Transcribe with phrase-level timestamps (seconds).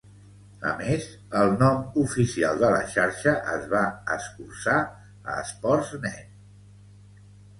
[0.67, 1.03] A més,
[1.41, 3.83] el nom oficial de la xarxa es va
[4.15, 4.77] escurçar
[5.35, 6.35] a Sportsnet.